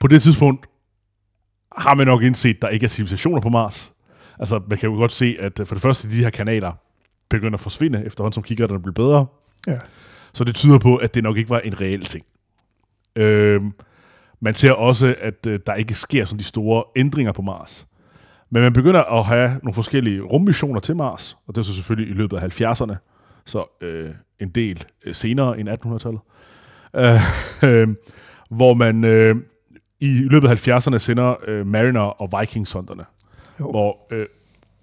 [0.00, 0.66] På det tidspunkt
[1.76, 3.92] har man nok indset, at der ikke er civilisationer på Mars.
[4.38, 6.72] Altså, man kan jo godt se, at øh, for det første, de her kanaler
[7.28, 9.26] begynder at forsvinde, efterhånden som kigger der bliver bedre.
[9.66, 9.78] Ja.
[10.34, 12.26] Så det tyder på, at det nok ikke var en reel ting.
[13.16, 13.62] Øh,
[14.40, 17.86] man ser også, at øh, der ikke sker sådan de store ændringer på Mars.
[18.50, 22.10] Men man begynder at have nogle forskellige rummissioner til Mars, og det er så selvfølgelig
[22.10, 22.94] i løbet af 70'erne,
[23.44, 26.20] så øh, en del øh, senere end 1800-tallet,
[26.94, 27.20] øh,
[27.70, 27.88] øh,
[28.50, 29.36] hvor man øh,
[30.00, 33.04] i løbet af 70'erne sender øh, Mariner og Viking-sonderne,
[33.58, 34.26] hvor øh,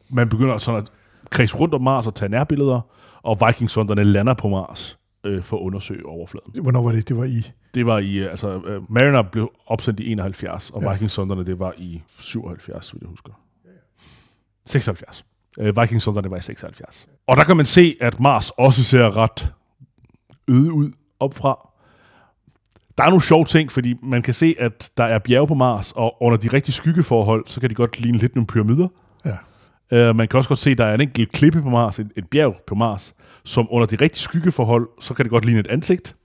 [0.09, 0.91] man begynder sådan at
[1.29, 2.81] kredse rundt om Mars og tage nærbilleder,
[3.23, 6.61] og Viking-sonderne lander på Mars øh, for at undersøge overfladen.
[6.61, 7.09] Hvornår var det?
[7.09, 7.51] Det var i...
[7.75, 10.91] Det var i, øh, altså, uh, Mariner blev opsendt i 71, og Ja.
[10.91, 13.33] Viking-sonderne, det var i 77, vil jeg husker.
[14.65, 15.25] 76.
[15.59, 17.07] Uh, Viking-sonderne var i 76.
[17.27, 19.53] Og der kan man se, at Mars også ser ret
[20.47, 21.69] øde ud opfra.
[22.97, 25.91] Der er nogle sjove ting, fordi man kan se, at der er bjerge på Mars,
[25.91, 28.87] og under de rigtige skyggeforhold, så kan de godt ligne lidt nogle pyramider.
[29.91, 32.11] Uh, man kan også godt se, at der er en enkelt klippe på Mars, et,
[32.15, 33.13] et bjerg på Mars,
[33.45, 36.15] som under de rigtige skyggeforhold, så kan det godt ligne et ansigt.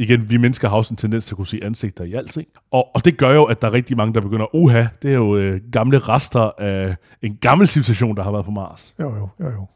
[0.00, 2.48] Igen, vi mennesker har også en tendens til at kunne se ansigter i alting.
[2.70, 5.14] Og, og det gør jo, at der er rigtig mange, der begynder, uha, det er
[5.14, 8.94] jo øh, gamle rester af en gammel civilisation, der har været på Mars.
[9.00, 9.66] Jo, jo, jo, jo.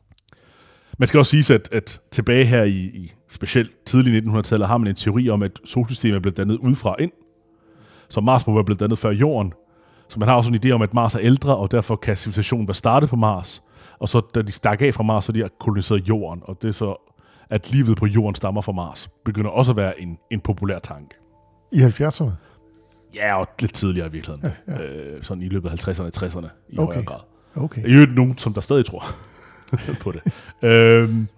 [0.99, 4.89] Man skal også sige, at, at tilbage her i, i specielt tidlig 1900-tallet, har man
[4.89, 7.13] en teori om, at solsystemet er blevet dannet udefra ind.
[8.09, 9.53] Så Mars må være blevet dannet før jorden.
[10.13, 12.69] Så man har også en idé om, at Mars er ældre, og derfor kan civilisationen
[12.69, 13.63] være startet på Mars.
[13.99, 16.43] Og så da de stak af fra Mars, så de har koloniseret jorden.
[16.45, 17.13] Og det er så,
[17.51, 21.15] at livet på jorden stammer fra Mars, begynder også at være en, en populær tanke.
[21.73, 22.31] I 70'erne?
[23.15, 24.53] Ja, og lidt tidligere i virkeligheden.
[24.69, 24.83] Ja, ja.
[24.83, 26.87] Øh, sådan i løbet af 50'erne og 60'erne i Okay.
[26.95, 27.21] højere grad.
[27.57, 27.89] Okay.
[27.89, 29.05] I øvrigt nogen, som der stadig tror
[30.03, 30.23] på det.
[30.63, 31.29] øhm,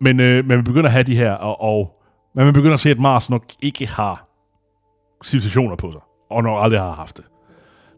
[0.00, 2.02] men, øh, man begynder at have de her, og, og
[2.34, 4.28] man begynder at se, at Mars nok ikke har
[5.24, 7.24] civilisationer på sig, og nok aldrig har haft det,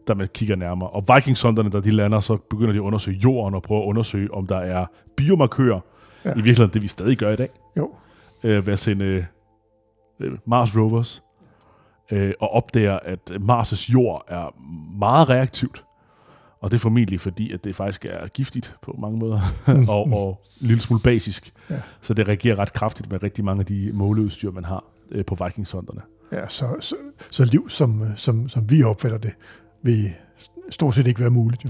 [0.07, 0.89] da man kigger nærmere.
[0.89, 4.33] Og Viking-sonderne, da de lander, så begynder de at undersøge jorden og prøve at undersøge,
[4.33, 5.79] om der er biomarkører,
[6.25, 6.31] Ja.
[6.31, 7.91] i virkeligheden det, vi stadig gør i dag, Jo.
[8.43, 9.25] øh, ved at sende
[10.19, 11.23] øh, Mars rovers,
[12.11, 14.55] øh, og opdager, at Mars' jord er
[14.99, 15.83] meget reaktivt.
[16.61, 19.39] Og det er formentlig fordi, at det faktisk er giftigt på mange måder,
[19.89, 21.53] og, og en lille smule basisk.
[21.69, 21.75] Ja.
[22.01, 25.37] Så det reagerer ret kraftigt med rigtig mange af de måleudstyr, man har øh, på
[25.43, 26.01] Viking-sonderne.
[26.31, 26.95] Ja, så, så,
[27.29, 29.31] så liv, som, øh, som, som vi opfatter det,
[29.87, 30.13] vil
[30.69, 31.63] stort set ikke være muligt.
[31.63, 31.69] Jo.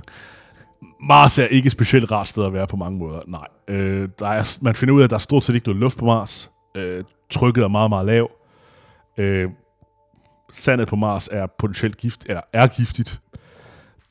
[1.02, 3.48] Mars er ikke et specielt rart sted at være på mange måder, nej.
[3.68, 5.98] Øh, der er, man finder ud af, at der er stort set ikke noget luft
[5.98, 6.52] på Mars.
[6.76, 8.32] Øh, trykket er meget, meget lav.
[9.18, 9.50] Øh,
[10.54, 13.20] sandet på Mars er potentielt gift, eller er giftigt.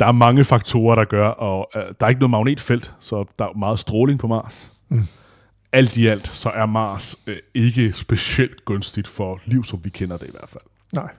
[0.01, 3.45] Der er mange faktorer, der gør, og øh, der er ikke noget magnetfelt, så der
[3.45, 4.73] er meget stråling på Mars.
[4.89, 5.05] Mm.
[5.73, 10.17] Alt i alt, så er Mars øh, ikke specielt gunstigt for liv, som vi kender
[10.17, 10.63] det i hvert fald.
[10.93, 11.15] Nej.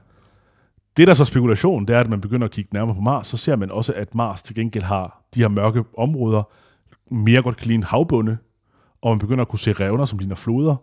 [0.98, 3.28] Det, der er så spekulation, det er, at man begynder at kigge nærmere på Mars,
[3.28, 6.44] så ser man også, at Mars til gengæld har de her mørke områder,
[7.14, 8.38] mere godt kan ligne havbunde,
[9.02, 10.76] og man begynder at kunne se revner, som ligner floder.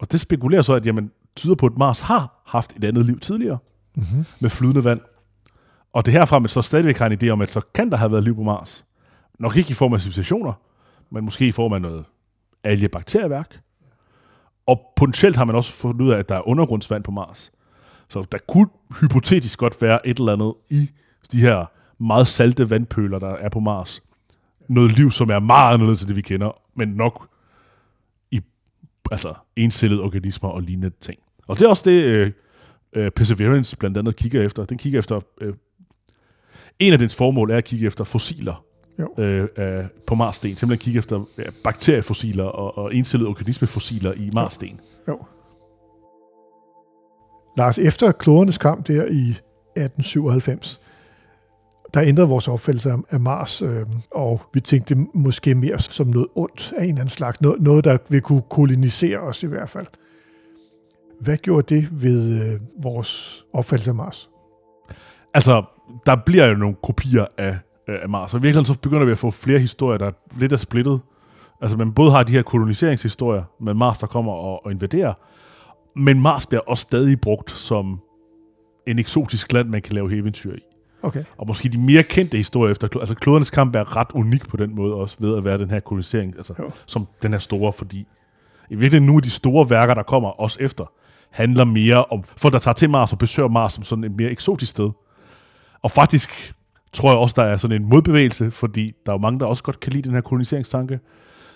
[0.00, 3.18] Og det spekulerer så, at jamen, tyder på, at Mars har haft et andet liv
[3.18, 3.58] tidligere,
[3.94, 4.24] Mm-hmm.
[4.40, 5.00] med flydende vand.
[5.92, 7.96] Og det er herfra, man så stadigvæk har en idé om, at så kan der
[7.96, 8.84] have været liv på Mars.
[9.38, 10.52] Nok ikke i form af civilisationer,
[11.10, 12.04] men måske i form af noget
[12.64, 13.60] algebakterieværk.
[14.66, 17.52] Og potentielt har man også fundet ud af, at der er undergrundsvand på Mars.
[18.10, 18.68] Så der kunne
[19.00, 20.90] hypotetisk godt være et eller andet i
[21.32, 21.64] de her
[22.02, 24.02] meget salte vandpøler, der er på Mars.
[24.68, 27.28] Noget liv, som er meget anderledes til det, vi kender, men nok
[28.30, 28.40] i
[29.10, 31.18] altså, encellede organismer og lignende ting.
[31.48, 32.32] Og det er også det, øh,
[32.92, 34.64] øh, Perseverance blandt andet kigger efter.
[34.64, 35.20] Den kigger efter...
[35.40, 35.54] Øh,
[36.78, 38.64] en af dens formål er at kigge efter fossiler
[38.98, 39.14] Jo.
[39.18, 40.56] øh, øh, på Marssten.
[40.56, 44.80] Simpelthen kigge efter ja, bakteriefossiler og, og encellede organismefossiler i Marssten.
[45.08, 45.24] Jo.
[47.56, 49.30] Lars, efter klodernes kamp der i
[49.76, 50.80] 1897,
[51.94, 56.72] der ændrede vores opfattelse af- Mars, øh, og vi tænkte måske mere som noget ondt
[56.76, 57.40] af en eller anden slags.
[57.40, 59.86] Noget, noget der vil kunne kolonisere os i hvert fald.
[61.20, 64.30] Hvad gjorde det ved øh, vores opfattelse af Mars?
[65.34, 65.62] Altså,
[66.06, 67.58] der bliver jo nogle kopier af,
[67.88, 70.52] øh, af Mars, og i virkeligheden så begynder vi at få flere historier, der lidt
[70.52, 71.00] er splittet.
[71.62, 75.14] Altså, man både har de her koloniseringshistorier med Mars, der kommer og, og invaderer,
[75.96, 78.00] men Mars bliver også stadig brugt som
[78.86, 80.60] en eksotisk land, man kan lave eventyr i.
[81.02, 81.24] Okay.
[81.38, 84.74] Og måske de mere kendte historier efter, altså klodernes kamp er ret unik på den
[84.74, 86.70] måde også, ved at være den her kolonisering, altså Jo.
[86.86, 88.06] som den her store, fordi
[88.70, 90.92] i virkeligheden nogle af de store værker, der kommer også efter,
[91.30, 94.30] handler mere om folk, der tager til Mars og besøger Mars som sådan et mere
[94.30, 94.90] eksotisk sted.
[95.82, 96.54] Og faktisk
[96.92, 99.62] tror jeg også, der er sådan en modbevægelse, fordi der er jo mange, der også
[99.62, 101.00] godt kan lide den her koloniseringstanke.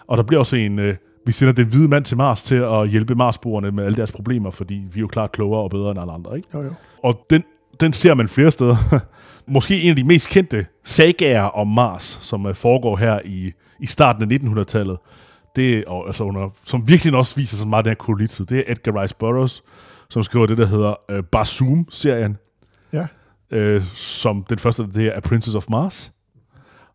[0.06, 2.88] Og der bliver også en, øh, vi sender den hvide mand til Mars til at
[2.88, 6.00] hjælpe Marsboerne med alle deres problemer, fordi vi er jo klart klogere og bedre end
[6.00, 6.48] alle andre, ikke?
[6.54, 6.70] Jo, jo.
[7.02, 7.44] Og den,
[7.80, 8.76] den ser man flere steder.
[9.48, 13.86] Måske en af de mest kendte sagaer om Mars, som øh, foregår her i, i
[13.86, 14.96] starten af 1900-tallet,
[15.56, 18.62] det, og, altså under, som virkelig også viser så meget den her kolonitid, det er
[18.72, 19.62] Edgar Rice Burroughs,
[20.10, 22.36] som skriver det, der hedder øh, Barzoom-serien,
[22.92, 23.06] Ja.
[23.50, 26.12] øh, som den første, det er Princess of Mars,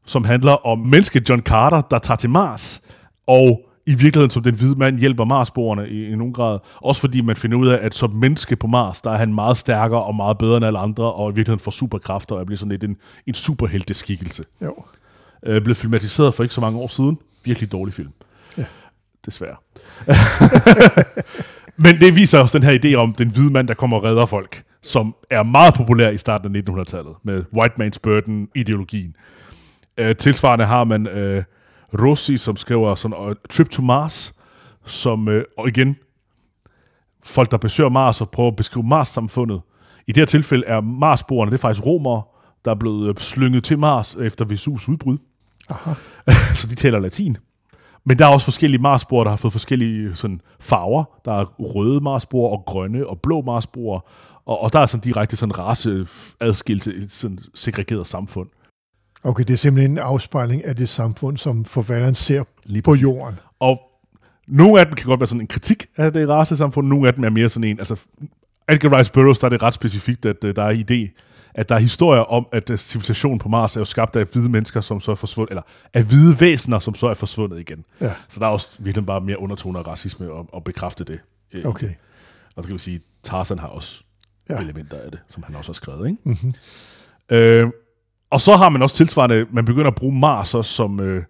[0.06, 2.82] som handler om mennesket John Carter, der tager til Mars,
[3.28, 6.60] og i virkeligheden som den hvide mand hjælper Marsboerne i, i nogen grad.
[6.76, 9.58] Også fordi man finder ud af, at som menneske på Mars, der er han meget
[9.58, 12.72] stærkere og meget bedre end alle andre, og i virkeligheden får superkræfter, og bliver sådan
[12.72, 12.98] lidt en,
[13.28, 14.44] en superhelteskikkelse.
[14.62, 14.76] Jo.
[15.46, 17.18] Øh, blev filmatiseret for ikke så mange år siden.
[17.44, 18.10] Virkelig dårlig film.
[18.58, 18.66] Ja.
[19.26, 19.56] Desværre.
[21.84, 24.26] Men det viser også den her idé om den hvide mand, der kommer og redder
[24.26, 29.16] folk, som er meget populær i starten af 1900-tallet, med white man's burden-ideologien.
[29.98, 31.44] Øh, tilsvarende har man øh,
[31.94, 34.34] Rossi, som skriver sådan uh, Trip to Mars,
[34.86, 35.96] som, øh, og igen,
[37.24, 39.62] folk, der besøger Mars og prøver at beskrive Mars-samfundet.
[40.08, 42.24] I det her tilfælde er Marsboerne, det er faktisk romere,
[42.66, 45.18] der er blevet øh, slynget til Mars efter Vesus udbrud.
[45.70, 45.94] Aha.
[46.56, 47.38] så de taler latin.
[48.04, 51.04] Men der er også forskellige Marsboer, der har fået forskellige sådan, farver.
[51.26, 54.00] Der er røde Marsboer og grønne og blå Marsboer.
[54.46, 55.52] Og, og der er sådan direkte sådan
[56.68, 58.50] i et sådan segregeret samfund.
[59.24, 63.02] Okay, det er simpelthen en afspejling af det samfund, som forfatteren ser Lige på præcis.
[63.04, 63.40] jorden.
[63.60, 63.82] Og
[64.48, 67.24] nogle af dem kan godt være sådan en kritik af det racesamfund, nogle af dem
[67.24, 67.96] er mere sådan en, altså
[68.70, 71.22] Edgar Rice Burroughs, der er det ret specifikt, at uh, der er idé,
[71.54, 74.50] at der er historier om, at uh, civilisationen på Mars er jo skabt af hvide
[74.50, 75.62] mennesker, som så er forsvundet, eller
[75.94, 77.86] af hvide væsener, som så er forsvundet igen.
[78.02, 78.12] Ja.
[78.30, 81.20] Så der er også virkelig bare mere undertoner af racisme og, og bekræfte det.
[81.54, 81.90] øh, Okay.
[82.56, 84.04] Og så kan vi sige, Tarzan har også
[84.50, 84.56] Ja.
[84.56, 84.62] ja.
[84.62, 86.08] elementer af det, som han også har skrevet.
[86.10, 86.20] Ikke?
[86.24, 86.54] Mm-hmm.
[87.30, 87.68] Øh,
[88.30, 91.24] og så har man også tilsvarende, man begynder at bruge Mars også som øh,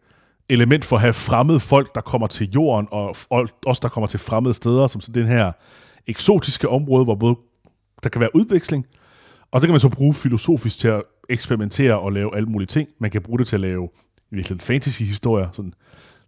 [0.50, 4.08] element for at have fremmede folk, der kommer til jorden, og, og også der kommer
[4.08, 5.52] til fremmede steder, som sådan den her
[6.08, 7.36] eksotiske område, hvor både
[8.04, 8.86] der kan være udveksling,
[9.52, 12.90] og det kan man så bruge filosofisk til at eksperimentere og lave alle mulige ting.
[13.00, 13.90] Man kan bruge det til at lave
[14.32, 15.74] i virkeligheden fantasy-historier, sådan,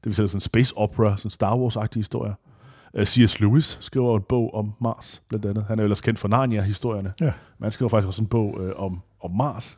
[0.04, 2.34] det vil sige sådan space opera, sådan Star Wars-agtige historier.
[2.94, 3.40] Uh, C.S.
[3.40, 5.66] Lewis skriver en bog om Mars, blandt andet.
[5.68, 7.14] Han er jo ellers kendt for Narnia-historierne.
[7.20, 7.26] Ja.
[7.26, 9.78] Men han skriver faktisk også en bog øh, om, om Mars.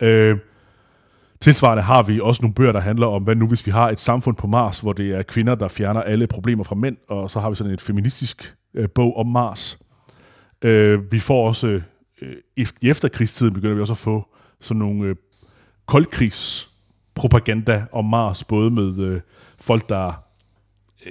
[0.00, 0.38] Øh,
[1.40, 4.00] tilsvarende har vi også nogle bøger, der handler om, hvad nu hvis vi har et
[4.00, 7.40] samfund på Mars, hvor det er kvinder, der fjerner alle problemer fra mænd, og så
[7.40, 9.78] har vi sådan et feministisk øh, bog om Mars.
[10.62, 11.80] Øh, vi får også,
[12.22, 15.16] øh, i efterkrigstiden begynder vi også at få sådan nogle øh,
[15.86, 19.20] koldkrigspropaganda om Mars, både med øh,
[19.60, 20.12] folk, der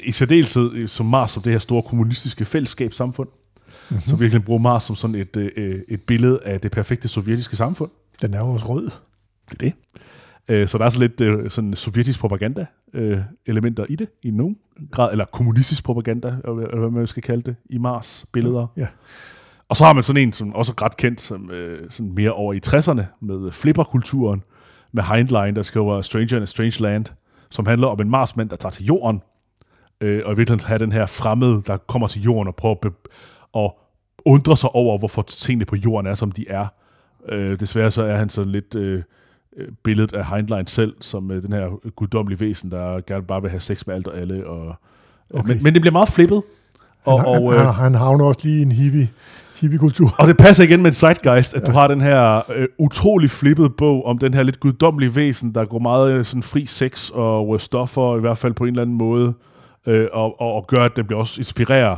[0.04, 4.02] i særdeleshed øh, som Mars som det her store kommunistiske fællesskabssamfund, mm-hmm.
[4.02, 7.92] som virkelig bruger Mars som sådan et, øh, et billede af det perfekte sovjetiske samfund.
[8.22, 8.84] Den er jo også rød.
[9.52, 9.74] Det er det.
[10.48, 14.32] Øh, Så der er så lidt øh, sådan sovjetisk propaganda øh, elementer i det, i
[14.32, 14.58] nogen
[14.92, 18.68] grad, eller kommunistisk propaganda, eller hvad man skal kalde det, i Mars-billeder.
[18.78, 18.88] Ja.
[19.70, 21.50] Og så har man sådan en, som også er ret kendt, som
[21.90, 24.44] sådan mere over i 60'erne, med flipperkulturen,
[24.94, 27.06] med Heinlein, der skriver Stranger in a Strange Land,
[27.50, 29.22] som handler om en marsmand, der tager til jorden,
[30.02, 32.80] øh, og i virkeligheden have den her fremmede, der kommer til jorden og prøver at,
[32.82, 33.10] be-
[33.60, 33.72] at
[34.26, 36.68] undre sig over, hvorfor tingene på jorden er, som de er.
[37.30, 39.04] Øh, desværre så er han så lidt øh,
[39.58, 43.50] øh, billedet af Heinlein selv, som øh, den her guddommelige væsen, der gerne bare vil
[43.50, 44.48] have sex med alt og alle.
[44.48, 44.76] Og,
[45.34, 45.40] Okay.
[45.40, 45.54] okay.
[45.54, 46.44] men, men det bliver meget flippet.
[47.06, 49.10] Og, Han, og, han, øh, han, havner også lige i en hippie,
[49.62, 50.16] hippie-kultur.
[50.20, 51.68] og det passer igen med Zeitgeist, at ja.
[51.68, 55.66] du har den her øh, utrolig flippede bog om den her lidt guddommelige væsen, der
[55.66, 58.82] går meget øh, sådan fri sex og øh, stoffer, i hvert fald på en eller
[58.82, 59.34] anden måde,
[59.88, 61.98] øh, og, og, og gør, at det bliver også inspirerer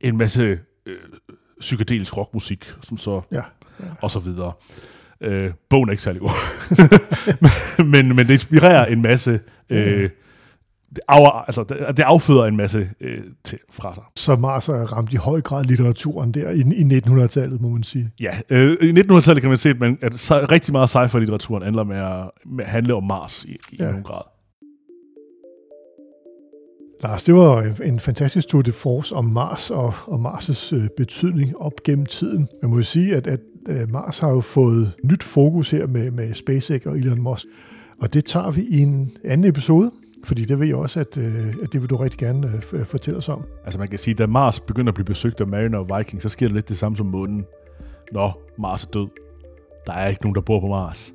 [0.00, 0.96] en masse øh,
[1.60, 3.42] psykedelisk rockmusik, som så, Ja.
[4.02, 4.52] Og så videre.
[5.20, 6.30] Øh, bogen er ikke særlig god.
[7.92, 9.40] men, men det inspirerer en masse...
[9.70, 10.10] Øh,
[10.90, 14.02] det, af, altså, det, det afføder en masse øh, til, fra sig.
[14.16, 18.10] Så Mars er ramt i høj grad litteraturen der i, i 1900-tallet, må man sige.
[18.20, 21.84] Ja, øh, i 1900-tallet kan man se, at, man, at sci- rigtig meget sci-fi-litteraturen handler
[21.84, 23.84] med at, med at handle om Mars i, i Ja.
[23.84, 24.22] nogen grad.
[27.02, 31.56] Lars, det var en- fantastisk tour de force om Mars og, og Mars' øh, betydning
[31.58, 32.48] op gennem tiden.
[32.62, 33.40] Man må sige, at, at
[33.88, 37.46] Mars har jo fået nyt fokus her med, med SpaceX og Elon Musk.
[38.00, 39.90] Og det tager vi i en anden episode,
[40.24, 43.18] fordi det ved jeg også, at, øh, at det vil du rigtig gerne øh, fortælle
[43.18, 43.44] os om.
[43.64, 46.28] Altså man kan sige, da Mars begynder at blive besøgt af Mariner og Viking, så
[46.28, 47.44] sker der lidt det samme som månen.
[48.12, 49.08] Nå, Mars er død.
[49.86, 51.14] Der er ikke nogen, der bor på Mars.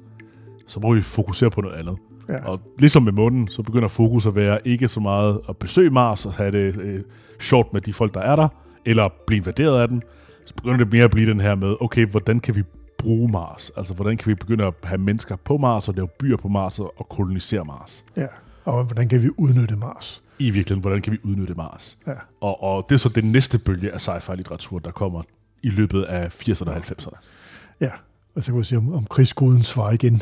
[0.67, 1.97] Så må vi fokusere på noget andet.
[2.29, 2.45] Ja.
[2.45, 6.25] Og ligesom med månen, så begynder fokus at være ikke så meget at besøge Mars
[6.25, 7.01] og have det øh,
[7.39, 8.47] sjovt med de folk, der er der,
[8.85, 10.01] eller blive invaderet af dem.
[10.47, 12.63] Så begynder det mere at blive den her med, okay, hvordan kan vi
[12.97, 13.71] bruge Mars?
[13.77, 16.79] Altså, hvordan kan vi begynde at have mennesker på Mars og lave byer på Mars
[16.79, 18.05] og kolonisere Mars?
[18.15, 18.27] Ja.
[18.65, 20.23] Og hvordan kan vi udnytte Mars?
[20.39, 21.97] I virkeligheden, hvordan kan vi udnytte Mars?
[22.07, 22.13] Ja.
[22.41, 25.21] Og, og det er så den næste bølge af sci-fi-litteratur, der kommer
[25.63, 27.17] i løbet af 80'erne og 90'erne.
[27.81, 27.91] Ja,
[28.35, 30.21] og så kan vi sige om, om krigsskoden svar igen.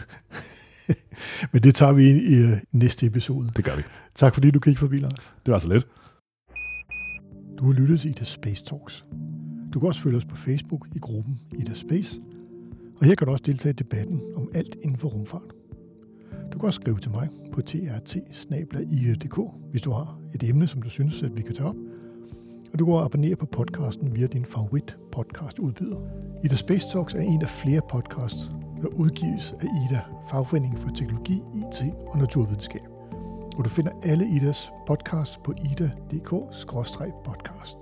[1.52, 3.50] Men det tager vi ind i øh, næste episode.
[3.56, 3.84] Det gør vi.
[4.16, 5.36] Tak fordi du kiggede forbi, Lars.
[5.46, 5.88] Det var så lidt.
[7.58, 9.06] Du har lyttet til The Space Talks.
[9.76, 12.20] Du kan også følge os på Facebook i gruppen Ida Space,
[13.00, 15.54] og her kan du også deltage i debatten om alt inden for rumfart.
[16.54, 18.18] Du kan også skrive til mig på trt
[19.72, 21.76] hvis du har et emne, som du synes, at vi kan tage op.
[22.74, 26.00] Og du kan abonnere på podcasten via din favorit podcast udbyder.
[26.44, 31.34] Ida Space Talks er en af flere podcasts, der udgives af Ida, Fagforeningen for Teknologi,
[31.34, 32.82] IT og Naturvidenskab.
[33.58, 37.78] Og du finder alle Idas podcasts på ida.dk-podcast.